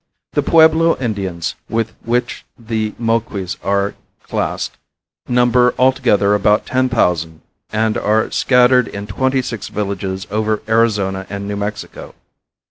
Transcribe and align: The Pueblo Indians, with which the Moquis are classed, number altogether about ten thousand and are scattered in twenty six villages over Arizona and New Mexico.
The 0.33 0.41
Pueblo 0.41 0.97
Indians, 0.97 1.53
with 1.69 1.93
which 2.03 2.43
the 2.57 2.95
Moquis 2.99 3.55
are 3.63 3.93
classed, 4.23 4.77
number 5.27 5.75
altogether 5.77 6.33
about 6.33 6.65
ten 6.65 6.89
thousand 6.89 7.41
and 7.71 7.99
are 7.99 8.31
scattered 8.31 8.87
in 8.87 9.05
twenty 9.05 9.43
six 9.43 9.67
villages 9.67 10.25
over 10.31 10.63
Arizona 10.67 11.27
and 11.29 11.47
New 11.47 11.57
Mexico. 11.57 12.15